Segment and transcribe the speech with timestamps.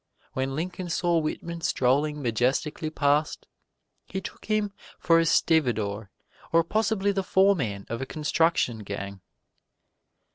[0.33, 3.45] When Lincoln saw Whitman strolling majestically past,
[4.07, 6.09] he took him for a stevedore
[6.51, 9.21] or possibly the foreman of a construction gang.